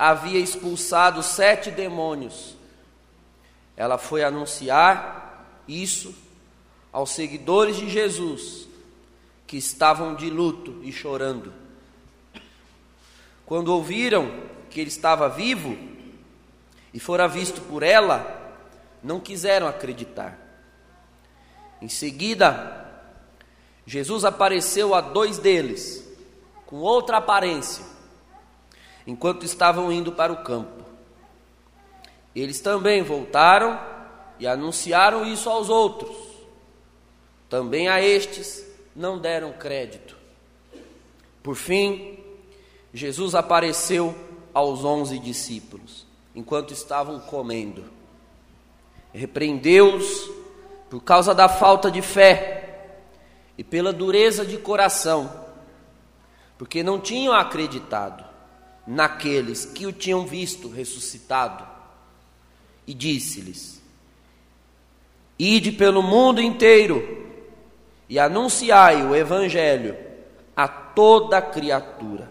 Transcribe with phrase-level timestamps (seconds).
[0.00, 2.56] havia expulsado sete demônios.
[3.76, 6.14] Ela foi anunciar isso
[6.90, 8.66] aos seguidores de Jesus,
[9.46, 11.52] que estavam de luto e chorando.
[13.44, 14.32] Quando ouviram
[14.70, 15.76] que ele estava vivo
[16.94, 18.56] e fora visto por ela,
[19.02, 20.38] não quiseram acreditar.
[21.82, 22.90] Em seguida,
[23.84, 26.08] Jesus apareceu a dois deles,
[26.64, 27.90] com outra aparência
[29.10, 30.84] enquanto estavam indo para o campo.
[32.32, 33.76] Eles também voltaram
[34.38, 36.16] e anunciaram isso aos outros.
[37.48, 40.16] Também a estes não deram crédito.
[41.42, 42.20] Por fim,
[42.94, 44.14] Jesus apareceu
[44.54, 47.82] aos onze discípulos, enquanto estavam comendo.
[49.12, 50.30] Repreendeu-os
[50.88, 52.92] por causa da falta de fé
[53.58, 55.48] e pela dureza de coração,
[56.56, 58.29] porque não tinham acreditado
[58.90, 61.64] naqueles que o tinham visto ressuscitado
[62.84, 63.80] e disse-lhes:
[65.38, 67.24] Ide pelo mundo inteiro
[68.08, 69.96] e anunciai o Evangelho
[70.56, 72.28] a toda criatura.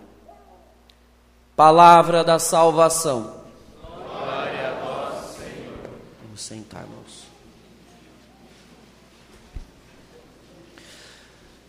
[1.55, 3.41] Palavra da salvação.
[3.81, 5.89] Glória a vós, Senhor.
[6.23, 7.23] Vamos sentar, irmãos.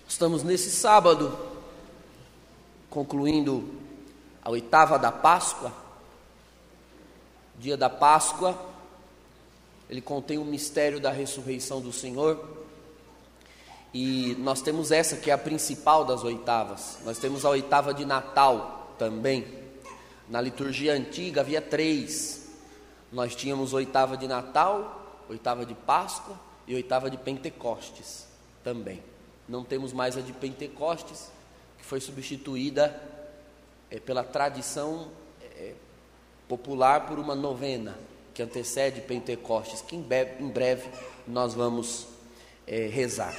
[0.09, 1.39] Estamos nesse sábado,
[2.91, 3.81] concluindo
[4.51, 5.73] a oitava da Páscoa,
[7.57, 8.59] dia da Páscoa,
[9.89, 12.59] ele contém o mistério da ressurreição do Senhor.
[13.95, 16.99] E nós temos essa que é a principal das oitavas.
[17.05, 19.47] Nós temos a oitava de Natal também.
[20.29, 22.49] Na liturgia antiga havia três.
[23.13, 26.35] Nós tínhamos oitava de Natal, oitava de Páscoa
[26.67, 28.27] e oitava de Pentecostes
[28.65, 29.01] também.
[29.49, 31.31] Não temos mais a de Pentecostes,
[31.79, 33.11] que foi substituída
[33.91, 35.09] é, pela tradição
[35.43, 35.73] é,
[36.49, 37.99] popular por uma novena
[38.33, 40.89] que antecede Pentecostes, que em breve, em breve
[41.27, 42.07] nós vamos
[42.67, 43.35] é, rezar.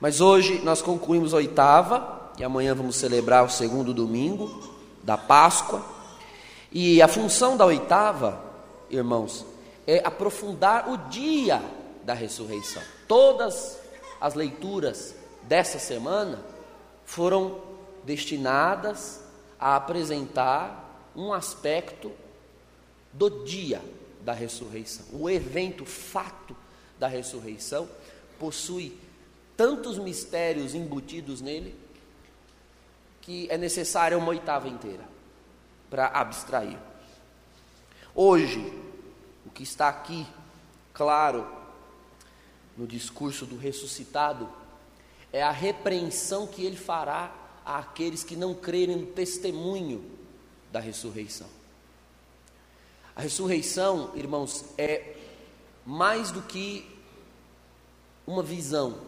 [0.00, 5.84] Mas hoje nós concluímos a oitava e amanhã vamos celebrar o segundo domingo da Páscoa.
[6.72, 8.42] E a função da oitava,
[8.88, 9.44] irmãos,
[9.86, 11.60] é aprofundar o dia
[12.04, 12.82] da ressurreição.
[13.08, 13.78] Todas
[14.20, 16.38] as leituras dessa semana
[17.04, 17.60] foram
[18.04, 19.19] destinadas
[19.60, 22.10] a apresentar um aspecto
[23.12, 23.82] do dia
[24.22, 25.04] da ressurreição.
[25.12, 26.56] O evento, o fato
[26.98, 27.88] da ressurreição,
[28.38, 28.98] possui
[29.56, 31.78] tantos mistérios embutidos nele
[33.20, 35.04] que é necessária uma oitava inteira
[35.90, 36.78] para abstrair.
[38.14, 38.60] Hoje,
[39.44, 40.26] o que está aqui,
[40.94, 41.46] claro,
[42.76, 44.48] no discurso do ressuscitado,
[45.32, 47.30] é a repreensão que ele fará
[47.64, 50.04] àqueles que não crerem no testemunho
[50.72, 51.48] da ressurreição.
[53.14, 55.16] A ressurreição, irmãos, é
[55.84, 56.88] mais do que
[58.26, 59.00] uma visão,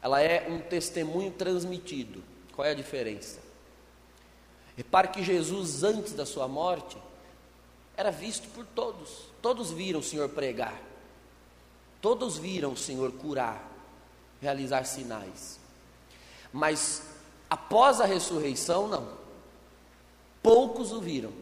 [0.00, 2.22] ela é um testemunho transmitido.
[2.54, 3.40] Qual é a diferença?
[4.76, 6.96] Repare que Jesus, antes da sua morte,
[7.96, 9.28] era visto por todos.
[9.42, 10.80] Todos viram o Senhor pregar,
[12.00, 13.68] todos viram o Senhor curar,
[14.40, 15.58] realizar sinais.
[16.52, 17.02] Mas
[17.48, 19.08] Após a ressurreição, não.
[20.42, 21.32] Poucos o viram.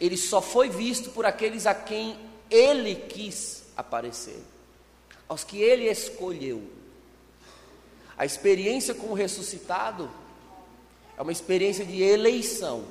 [0.00, 2.18] Ele só foi visto por aqueles a quem
[2.48, 4.42] ele quis aparecer,
[5.28, 6.62] aos que ele escolheu.
[8.16, 10.10] A experiência com o ressuscitado
[11.16, 12.84] é uma experiência de eleição.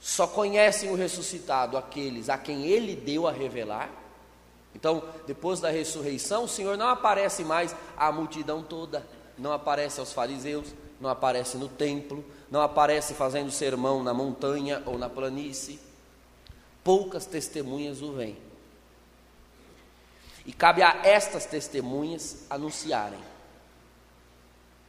[0.00, 3.90] Só conhecem o ressuscitado aqueles a quem ele deu a revelar.
[4.74, 9.06] Então, depois da ressurreição, o Senhor não aparece mais à multidão toda
[9.36, 14.96] não aparece aos fariseus, não aparece no templo, não aparece fazendo sermão na montanha ou
[14.96, 15.80] na planície.
[16.82, 18.38] Poucas testemunhas o veem.
[20.46, 23.18] E cabe a estas testemunhas anunciarem.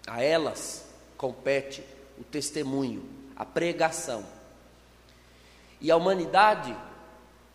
[0.05, 0.85] A elas
[1.17, 1.83] compete
[2.17, 4.25] o testemunho, a pregação.
[5.79, 6.75] E a humanidade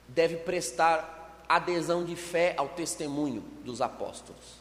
[0.08, 4.59] deve prestar adesão de fé ao testemunho dos apóstolos.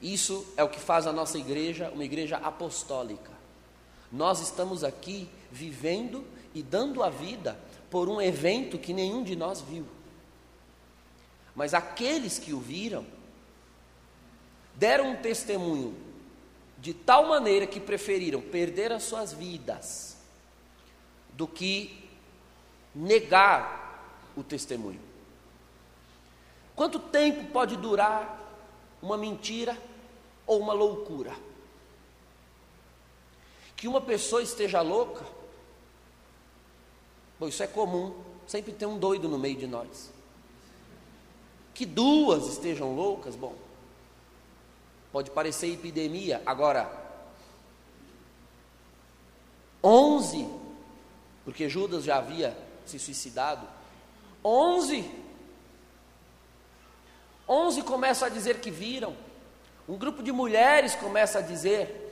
[0.00, 3.32] Isso é o que faz a nossa igreja uma igreja apostólica.
[4.10, 6.24] Nós estamos aqui vivendo
[6.54, 7.58] e dando a vida
[7.90, 9.86] por um evento que nenhum de nós viu.
[11.54, 13.04] Mas aqueles que o viram
[14.74, 15.96] deram um testemunho
[16.78, 20.16] de tal maneira que preferiram perder as suas vidas
[21.32, 22.08] do que
[22.94, 25.00] negar o testemunho.
[26.76, 28.38] Quanto tempo pode durar
[29.02, 29.76] uma mentira
[30.48, 31.32] ou uma loucura.
[33.76, 35.38] Que uma pessoa esteja louca
[37.38, 38.14] Bom, isso é comum,
[38.46, 40.10] sempre tem um doido no meio de nós.
[41.72, 43.54] Que duas estejam loucas, bom,
[45.12, 46.90] pode parecer epidemia, agora,
[49.82, 50.48] onze,
[51.44, 53.64] porque Judas já havia se suicidado,
[54.42, 55.08] onze,
[57.48, 59.16] onze começam a dizer que viram,
[59.88, 62.04] um grupo de mulheres começa a dizer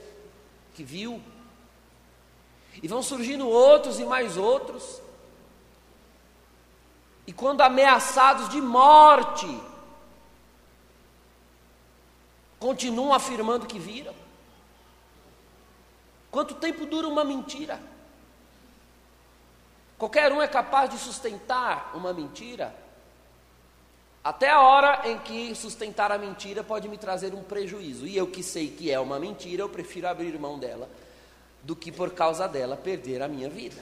[0.73, 1.21] que viu,
[2.81, 5.01] e vão surgindo outros e mais outros,
[7.25, 9.47] e quando ameaçados de morte,
[12.59, 14.15] continuam afirmando que viram.
[16.31, 17.81] Quanto tempo dura uma mentira?
[19.97, 22.73] Qualquer um é capaz de sustentar uma mentira,
[24.29, 28.05] até a hora em que sustentar a mentira pode me trazer um prejuízo.
[28.05, 30.89] E eu que sei que é uma mentira, eu prefiro abrir mão dela
[31.63, 33.81] do que por causa dela perder a minha vida.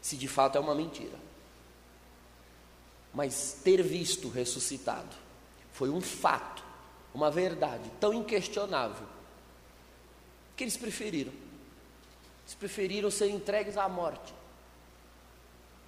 [0.00, 1.24] Se de fato é uma mentira
[3.14, 5.14] mas ter visto ressuscitado
[5.72, 6.64] foi um fato,
[7.14, 9.06] uma verdade tão inquestionável
[10.56, 11.32] que eles preferiram.
[12.42, 14.34] Eles preferiram ser entregues à morte.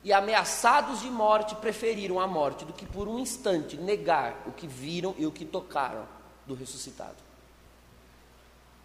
[0.06, 4.67] E ameaçados de morte, preferiram a morte do que por um instante negar o que
[4.67, 6.06] viram e o que tocaram
[6.47, 7.17] do ressuscitado.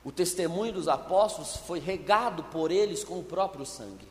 [0.03, 4.07] O testemunho dos apóstolos foi regado por eles com o próprio sangue.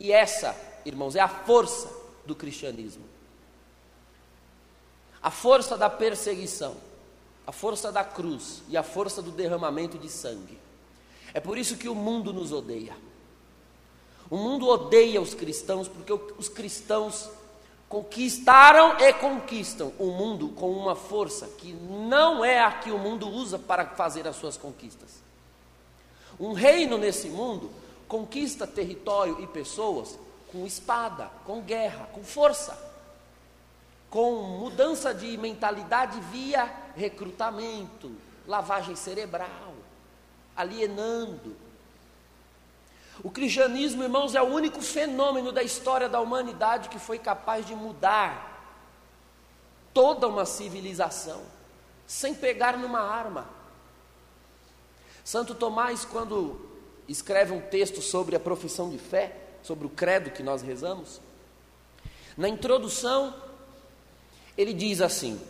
[0.00, 1.88] E essa, irmãos, é a força
[2.26, 3.12] do cristianismo
[5.22, 6.76] a força da perseguição,
[7.46, 10.58] a força da cruz e a força do derramamento de sangue.
[11.32, 12.96] É por isso que o mundo nos odeia.
[14.32, 17.28] O mundo odeia os cristãos porque os cristãos
[17.86, 23.28] conquistaram e conquistam o mundo com uma força que não é a que o mundo
[23.28, 25.22] usa para fazer as suas conquistas.
[26.40, 27.70] Um reino nesse mundo
[28.08, 30.18] conquista território e pessoas
[30.50, 32.90] com espada, com guerra, com força
[34.12, 38.12] com mudança de mentalidade via recrutamento,
[38.46, 39.74] lavagem cerebral,
[40.54, 41.56] alienando.
[43.22, 47.74] O cristianismo, irmãos, é o único fenômeno da história da humanidade que foi capaz de
[47.74, 48.50] mudar
[49.92, 51.42] toda uma civilização,
[52.06, 53.46] sem pegar numa arma.
[55.24, 56.68] Santo Tomás, quando
[57.08, 61.20] escreve um texto sobre a profissão de fé, sobre o credo que nós rezamos,
[62.36, 63.34] na introdução
[64.56, 65.40] ele diz assim: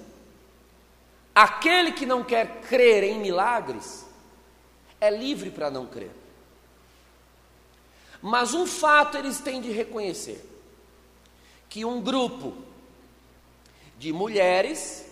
[1.35, 4.07] aquele que não quer crer em milagres
[5.01, 6.22] é livre para não crer.
[8.23, 10.49] Mas um fato eles têm de reconhecer:
[11.69, 12.55] que um grupo
[13.99, 15.05] de mulheres,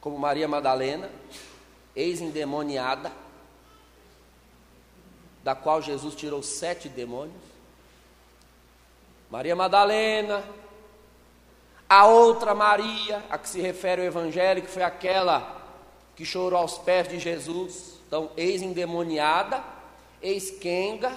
[0.00, 1.10] como Maria Madalena,
[1.96, 3.10] ex-endemoniada,
[5.42, 7.42] da qual Jesus tirou sete demônios,
[9.30, 10.44] Maria Madalena,
[11.88, 15.56] a outra Maria, a que se refere o Evangelho, que foi aquela
[16.14, 17.98] que chorou aos pés de Jesus.
[18.06, 19.64] Então, ex-endemoniada,
[20.22, 21.16] ex-quenga,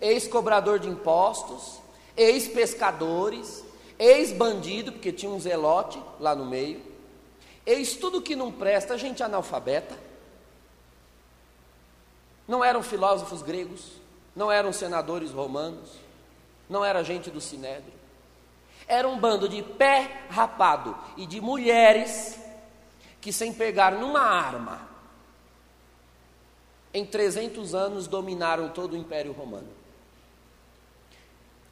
[0.00, 1.80] ex-cobrador de impostos,
[2.16, 3.64] ex-pescadores,
[3.98, 6.82] ex-bandido, porque tinha um zelote lá no meio,
[7.66, 9.98] ex tudo que não presta, gente analfabeta.
[12.46, 13.92] Não eram filósofos gregos,
[14.36, 15.92] não eram senadores romanos,
[16.68, 17.92] não era gente do sinédrio.
[18.86, 22.38] Era um bando de pé rapado e de mulheres
[23.20, 24.93] que, sem pegar numa arma,
[26.94, 29.68] em 300 anos dominaram todo o Império Romano.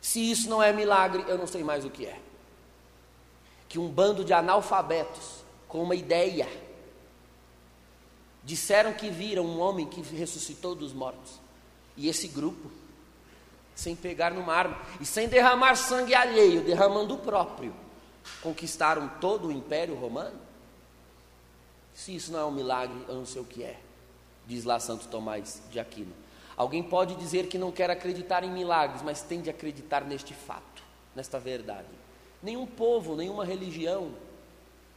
[0.00, 2.20] Se isso não é milagre, eu não sei mais o que é.
[3.68, 6.48] Que um bando de analfabetos, com uma ideia,
[8.42, 11.40] disseram que viram um homem que ressuscitou dos mortos.
[11.96, 12.68] E esse grupo
[13.74, 17.74] sem pegar numa arma e sem derramar sangue alheio, derramando o próprio,
[18.42, 20.38] conquistaram todo o império romano?
[21.94, 23.78] Se isso não é um milagre, eu não sei o que é,
[24.46, 26.12] diz lá Santo Tomás de Aquino.
[26.56, 30.82] Alguém pode dizer que não quer acreditar em milagres, mas tem de acreditar neste fato,
[31.14, 31.88] nesta verdade.
[32.42, 34.12] Nenhum povo, nenhuma religião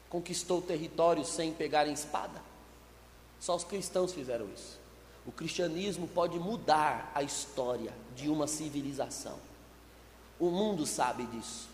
[0.09, 2.41] conquistou território sem pegar em espada.
[3.39, 4.79] Só os cristãos fizeram isso.
[5.25, 9.37] O cristianismo pode mudar a história de uma civilização.
[10.39, 11.69] O mundo sabe disso.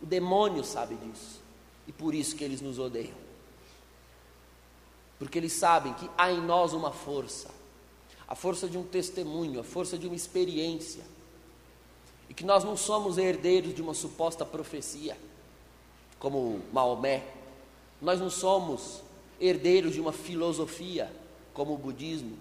[0.00, 1.40] O demônio sabe disso.
[1.86, 3.25] E por isso que eles nos odeiam.
[5.18, 7.50] Porque eles sabem que há em nós uma força,
[8.28, 11.04] a força de um testemunho, a força de uma experiência.
[12.28, 15.16] E que nós não somos herdeiros de uma suposta profecia,
[16.18, 17.24] como Maomé.
[18.00, 19.02] Nós não somos
[19.40, 21.10] herdeiros de uma filosofia,
[21.54, 22.36] como o budismo.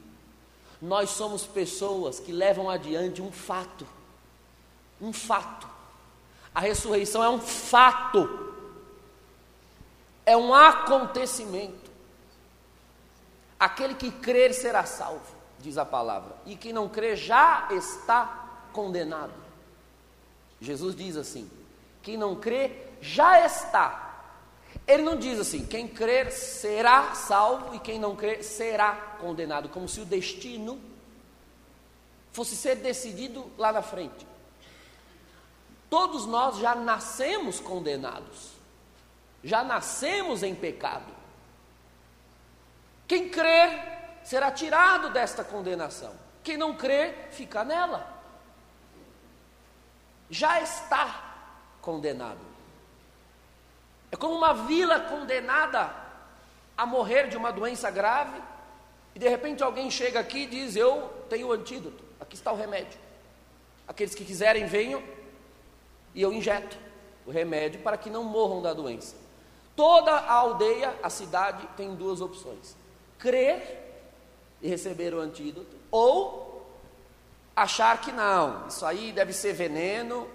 [0.82, 3.88] nós somos pessoas que levam adiante um fato.
[5.02, 5.68] Um fato.
[6.54, 8.54] A ressurreição é um fato.
[10.26, 11.85] É um acontecimento.
[13.66, 16.36] Aquele que crer será salvo, diz a palavra.
[16.46, 19.34] E quem não crer já está condenado.
[20.62, 21.50] Jesus diz assim:
[22.02, 24.06] quem não crê já está
[24.88, 29.88] ele não diz assim: quem crer será salvo e quem não crer será condenado, como
[29.88, 30.80] se o destino
[32.32, 34.28] fosse ser decidido lá na frente.
[35.90, 38.52] Todos nós já nascemos condenados,
[39.44, 41.15] já nascemos em pecado.
[43.08, 48.14] Quem crer será tirado desta condenação, quem não crer fica nela.
[50.30, 51.36] Já está
[51.82, 52.40] condenado.
[54.12, 55.94] É como uma vila condenada
[56.78, 58.42] a morrer de uma doença grave,
[59.14, 62.56] e de repente alguém chega aqui e diz: Eu tenho o antídoto, aqui está o
[62.56, 63.00] remédio.
[63.88, 65.02] Aqueles que quiserem venham
[66.14, 66.78] e eu injeto
[67.26, 69.16] o remédio para que não morram da doença.
[69.76, 72.76] Toda a aldeia, a cidade, tem duas opções:
[73.18, 73.84] crer
[74.62, 76.66] e receber o antídoto, ou
[77.56, 80.28] achar que não, isso aí deve ser veneno,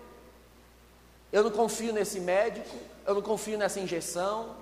[1.32, 4.56] eu não confio nesse médico, eu não confio nessa injeção.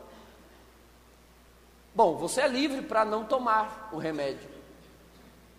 [1.94, 4.48] Bom, você é livre para não tomar o remédio,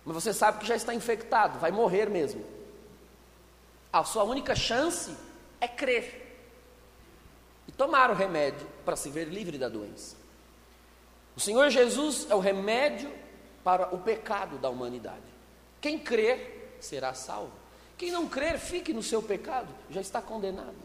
[0.05, 2.43] mas você sabe que já está infectado, vai morrer mesmo.
[3.91, 5.15] A sua única chance
[5.59, 6.27] é crer
[7.67, 10.18] e tomar o remédio para se ver livre da doença.
[11.36, 13.12] O Senhor Jesus é o remédio
[13.63, 15.24] para o pecado da humanidade.
[15.81, 17.51] Quem crer será salvo.
[17.98, 20.75] Quem não crer, fique no seu pecado, já está condenado.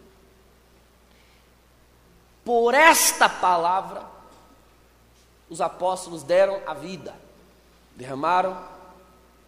[2.45, 4.05] Por esta palavra,
[5.49, 7.15] os apóstolos deram a vida,
[7.97, 8.61] derramaram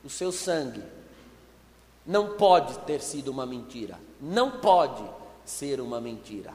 [0.05, 0.83] o seu sangue.
[2.07, 5.05] Não pode ter sido uma mentira, não pode
[5.45, 6.55] ser uma mentira,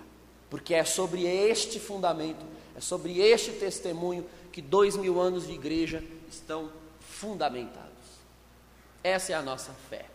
[0.51, 6.03] porque é sobre este fundamento, é sobre este testemunho que dois mil anos de igreja
[6.29, 7.89] estão fundamentados.
[9.01, 10.07] Essa é a nossa fé.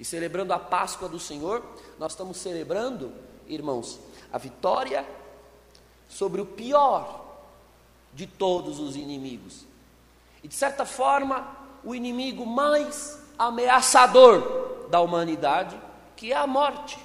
[0.00, 1.62] E celebrando a Páscoa do Senhor,
[1.98, 3.12] nós estamos celebrando,
[3.46, 4.00] irmãos,
[4.32, 5.06] a vitória
[6.08, 7.22] sobre o pior
[8.14, 9.66] de todos os inimigos.
[10.42, 11.54] E de certa forma,
[11.84, 15.78] o inimigo mais ameaçador da humanidade,
[16.16, 16.98] que é a morte.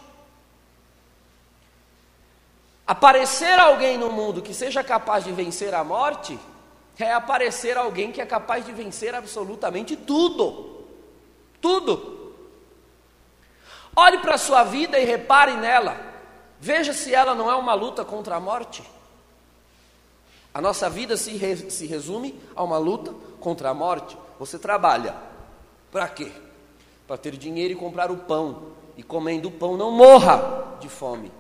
[2.87, 6.39] Aparecer alguém no mundo que seja capaz de vencer a morte,
[6.97, 10.85] é aparecer alguém que é capaz de vencer absolutamente tudo.
[11.59, 12.33] Tudo.
[13.93, 15.97] Olhe para a sua vida e repare nela.
[16.61, 18.81] Veja se ela não é uma luta contra a morte.
[20.53, 24.17] A nossa vida se, re, se resume a uma luta contra a morte.
[24.39, 25.13] Você trabalha.
[25.91, 26.31] Para quê?
[27.05, 28.69] Para ter dinheiro e comprar o pão.
[28.95, 31.31] E comendo o pão não morra de fome.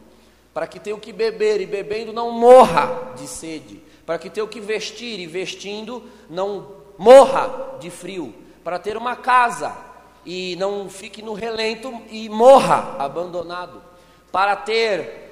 [0.57, 3.79] Para que tenha o que beber e bebendo não morra de sede.
[4.03, 8.33] Para que tenha o que vestir e vestindo não morra de frio.
[8.63, 9.77] Para ter uma casa
[10.25, 13.83] e não fique no relento e morra abandonado.
[14.31, 15.29] Para ter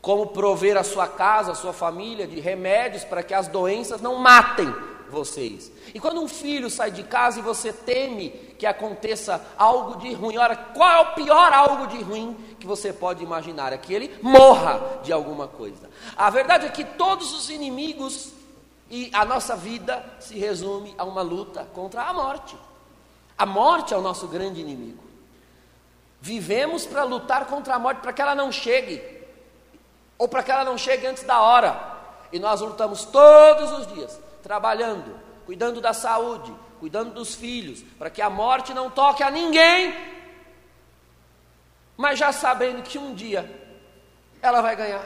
[0.00, 4.14] como prover a sua casa, a sua família de remédios para que as doenças não
[4.14, 4.72] matem
[5.10, 5.70] vocês.
[5.94, 10.36] E quando um filho sai de casa e você teme que aconteça algo de ruim,
[10.36, 13.72] olha, qual é o pior algo de ruim que você pode imaginar?
[13.72, 15.88] É que ele morra de alguma coisa.
[16.16, 18.32] A verdade é que todos os inimigos
[18.90, 22.56] e a nossa vida se resume a uma luta contra a morte.
[23.36, 25.04] A morte é o nosso grande inimigo.
[26.20, 29.16] Vivemos para lutar contra a morte, para que ela não chegue
[30.18, 31.94] ou para que ela não chegue antes da hora.
[32.32, 38.22] E nós lutamos todos os dias, trabalhando, cuidando da saúde, cuidando dos filhos, para que
[38.22, 39.92] a morte não toque a ninguém,
[41.96, 43.42] mas já sabendo que um dia
[44.40, 45.04] ela vai ganhar.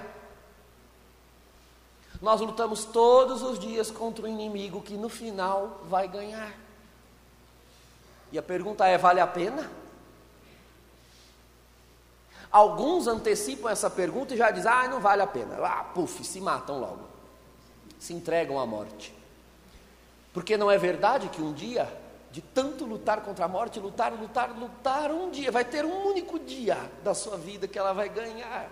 [2.21, 6.53] Nós lutamos todos os dias contra o inimigo que no final vai ganhar.
[8.31, 9.71] E a pergunta é: vale a pena?
[12.53, 15.57] Alguns antecipam essa pergunta e já dizem, ah, não vale a pena.
[15.65, 17.09] Ah, puf, se matam logo.
[17.99, 19.19] Se entregam à morte.
[20.33, 21.93] Porque não é verdade que um dia,
[22.31, 26.39] de tanto lutar contra a morte, lutar, lutar, lutar, um dia, vai ter um único
[26.39, 28.71] dia da sua vida que ela vai ganhar.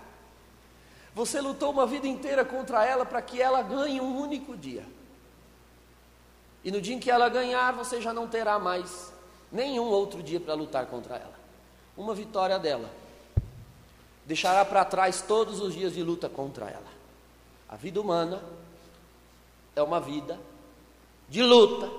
[1.13, 4.85] Você lutou uma vida inteira contra ela para que ela ganhe um único dia.
[6.63, 9.11] E no dia em que ela ganhar, você já não terá mais
[9.51, 11.39] nenhum outro dia para lutar contra ela.
[11.97, 12.89] Uma vitória dela
[14.25, 16.87] deixará para trás todos os dias de luta contra ela.
[17.67, 18.41] A vida humana
[19.75, 20.39] é uma vida
[21.29, 21.89] de luta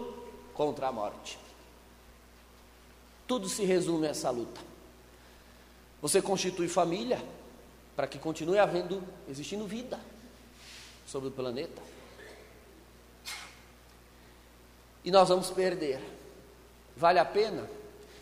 [0.55, 1.39] contra a morte.
[3.27, 4.61] Tudo se resume a essa luta.
[6.03, 7.23] Você constitui família
[7.95, 10.01] para que continue havendo, existindo vida
[11.07, 11.81] sobre o planeta.
[15.05, 16.01] E nós vamos perder.
[16.97, 17.69] Vale a pena?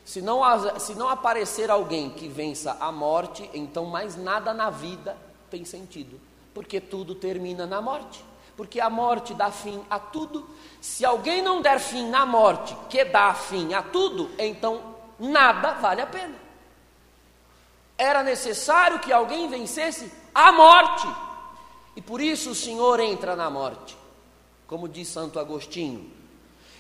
[0.05, 0.41] Se não,
[0.79, 5.17] se não aparecer alguém que vença a morte, então mais nada na vida
[5.51, 6.21] tem sentido,
[6.55, 8.25] porque tudo termina na morte.
[8.59, 10.51] Porque a morte dá fim a tudo.
[10.81, 16.03] Se alguém não der fim na morte, que dá fim a tudo, então nada vale
[16.03, 16.35] a pena.
[17.97, 21.07] Era necessário que alguém vencesse a morte.
[21.95, 23.97] E por isso o Senhor entra na morte.
[24.67, 26.11] Como diz Santo Agostinho,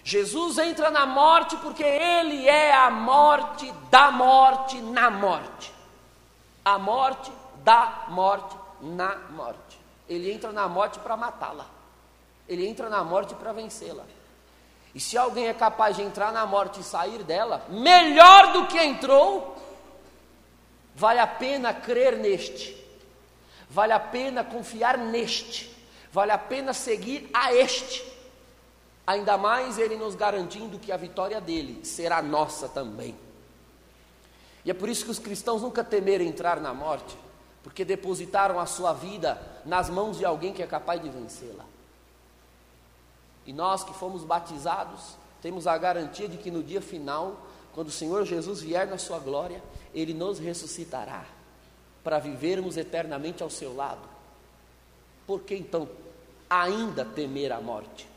[0.02, 5.72] Jesus entra na morte porque Ele é a morte da morte na morte.
[6.64, 7.30] A morte
[7.62, 9.77] da morte na morte.
[10.08, 11.66] Ele entra na morte para matá-la.
[12.48, 14.04] Ele entra na morte para vencê-la.
[14.94, 18.78] E se alguém é capaz de entrar na morte e sair dela, melhor do que
[18.78, 19.56] entrou,
[20.94, 22.74] vale a pena crer neste,
[23.68, 25.70] vale a pena confiar neste,
[26.10, 28.08] vale a pena seguir a este
[29.08, 33.16] ainda mais Ele nos garantindo que a vitória dele será nossa também.
[34.66, 37.16] E é por isso que os cristãos nunca temeram entrar na morte,
[37.62, 41.64] porque depositaram a sua vida nas mãos de alguém que é capaz de vencê-la.
[43.46, 47.36] E nós que fomos batizados, temos a garantia de que no dia final,
[47.74, 49.62] quando o Senhor Jesus vier na sua glória,
[49.94, 51.24] Ele nos ressuscitará,
[52.04, 54.08] para vivermos eternamente ao seu lado.
[55.26, 55.88] Por que então
[56.48, 58.08] ainda temer a morte?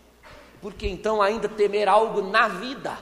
[0.62, 2.98] porque então ainda temer algo na vida.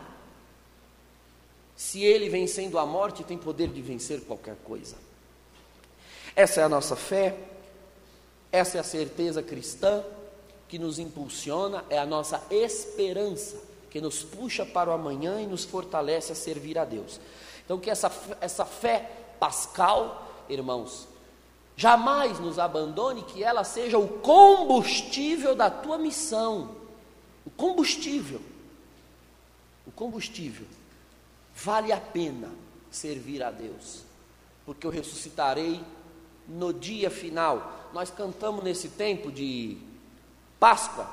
[1.76, 4.96] Se ele vencendo a morte tem poder de vencer qualquer coisa.
[6.40, 7.38] Essa é a nossa fé,
[8.50, 10.02] essa é a certeza cristã
[10.70, 13.58] que nos impulsiona, é a nossa esperança
[13.90, 17.20] que nos puxa para o amanhã e nos fortalece a servir a Deus.
[17.66, 21.10] Então, que essa, essa fé pascal, irmãos,
[21.76, 26.80] jamais nos abandone, que ela seja o combustível da tua missão
[27.46, 28.42] o combustível,
[29.86, 30.66] o combustível,
[31.54, 32.50] vale a pena
[32.90, 34.04] servir a Deus,
[34.66, 35.82] porque eu ressuscitarei
[36.50, 37.90] no dia final.
[37.94, 39.78] Nós cantamos nesse tempo de
[40.60, 41.08] Páscoa,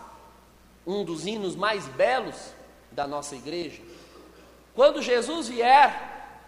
[0.86, 2.36] um dos hinos mais belos
[2.90, 3.80] da nossa igreja.
[4.74, 6.42] Quando Jesus vier,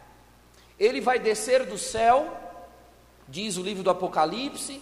[0.78, 2.36] ele vai descer do céu,
[3.28, 4.80] diz o livro do Apocalipse,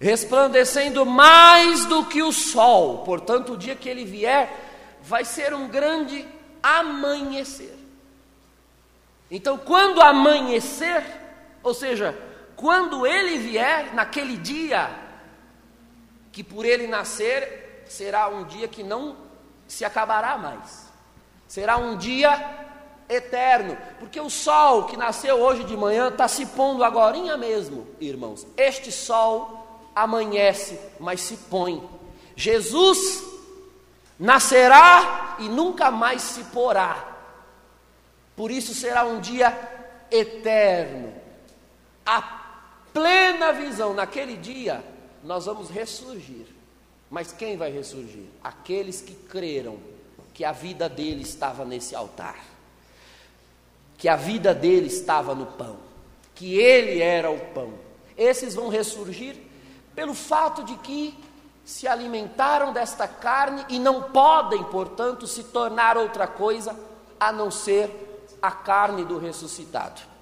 [0.00, 2.98] resplandecendo mais do que o sol.
[3.04, 6.26] Portanto, o dia que ele vier vai ser um grande
[6.62, 7.74] amanhecer.
[9.30, 11.04] Então, quando amanhecer,
[11.62, 12.16] ou seja,
[12.56, 14.90] quando ele vier, naquele dia
[16.32, 19.16] que por ele nascer, será um dia que não
[19.68, 20.86] se acabará mais.
[21.46, 22.66] Será um dia
[23.08, 28.46] eterno, porque o sol que nasceu hoje de manhã está se pondo agora mesmo, irmãos.
[28.56, 31.88] Este sol amanhece, mas se põe.
[32.34, 33.24] Jesus
[34.18, 37.16] nascerá e nunca mais se porá.
[38.34, 39.56] Por isso será um dia
[40.10, 41.14] eterno.
[42.04, 42.45] A
[42.96, 44.82] plena visão, naquele dia,
[45.22, 46.46] nós vamos ressurgir.
[47.10, 48.24] Mas quem vai ressurgir?
[48.42, 49.78] Aqueles que creram
[50.32, 52.42] que a vida dele estava nesse altar,
[53.98, 55.76] que a vida dele estava no pão,
[56.34, 57.74] que ele era o pão.
[58.16, 59.36] Esses vão ressurgir
[59.94, 61.22] pelo fato de que
[61.66, 66.74] se alimentaram desta carne e não podem, portanto, se tornar outra coisa
[67.20, 70.15] a não ser a carne do ressuscitado.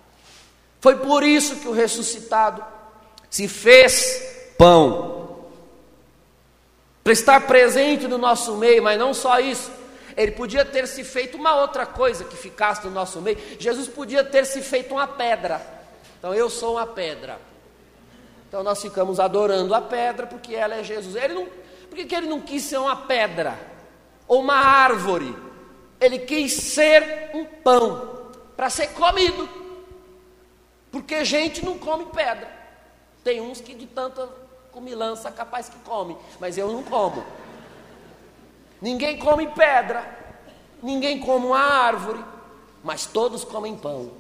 [0.85, 2.63] Foi por isso que o ressuscitado
[3.31, 5.47] se fez pão.
[7.03, 9.73] Para estar presente no nosso meio, mas não só isso,
[10.15, 13.39] ele podia ter se feito uma outra coisa que ficasse no nosso meio.
[13.59, 15.67] Jesus podia ter se feito uma pedra.
[16.19, 17.41] Então eu sou uma pedra.
[18.47, 21.17] Então nós ficamos adorando a pedra porque ela é Jesus.
[21.17, 21.47] Ele não,
[21.89, 23.59] por que, ele não quis ser uma pedra
[24.29, 25.35] ou uma árvore?
[25.99, 29.64] Ele quis ser um pão para ser comido.
[30.95, 32.49] Porque gente não come pedra.
[33.25, 34.29] Tem uns que de tanta
[34.71, 37.25] comilança capaz que come, mas eu não como.
[38.81, 40.09] Ninguém come pedra,
[40.81, 42.25] ninguém come uma árvore,
[42.85, 44.13] mas todos comem pão.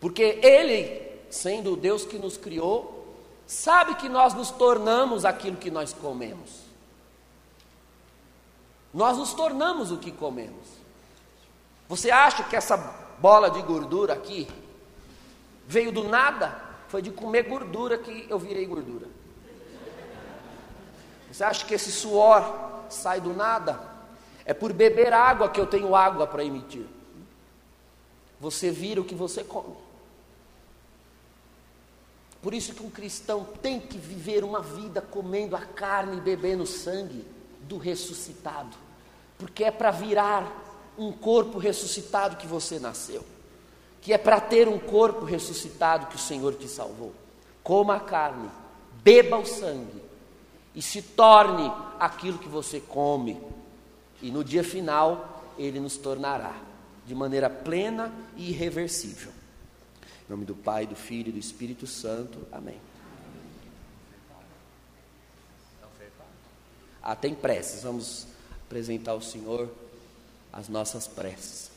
[0.00, 3.14] Porque ele sendo o Deus que nos criou,
[3.46, 6.62] sabe que nós nos tornamos aquilo que nós comemos.
[8.92, 10.66] Nós nos tornamos o que comemos.
[11.88, 12.76] Você acha que essa
[13.20, 14.48] bola de gordura aqui
[15.68, 16.60] veio do nada?
[16.88, 19.06] Foi de comer gordura que eu virei gordura.
[21.30, 22.42] Você acha que esse suor
[22.88, 23.78] sai do nada?
[24.46, 26.86] É por beber água que eu tenho água para emitir.
[28.40, 29.76] você vira o que você come.
[32.40, 36.64] Por isso que um cristão tem que viver uma vida comendo a carne e bebendo
[36.64, 37.26] sangue
[37.62, 38.76] do ressuscitado,
[39.36, 40.50] porque é para virar
[40.96, 43.24] um corpo ressuscitado que você nasceu,
[44.00, 47.12] que é para ter um corpo ressuscitado que o Senhor te salvou.
[47.62, 48.48] Coma a carne,
[49.02, 50.02] beba o sangue
[50.74, 53.40] e se torne aquilo que você come,
[54.22, 56.54] e no dia final ele nos tornará
[57.06, 59.32] de maneira plena e irreversível.
[60.26, 62.46] Em nome do Pai, do Filho e do Espírito Santo.
[62.52, 62.78] Amém.
[67.02, 67.82] Ah, tem preces.
[67.82, 68.26] Vamos
[68.66, 69.70] apresentar ao Senhor
[70.52, 71.70] as nossas preces.